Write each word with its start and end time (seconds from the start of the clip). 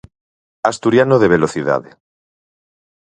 Asturiano 0.71 1.15
de 1.21 1.31
Velocidade. 1.35 1.89